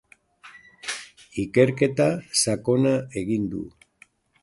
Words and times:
Ikerketa 1.43 2.09
sakona 2.43 2.97
egin 3.25 3.49
du. 3.55 3.65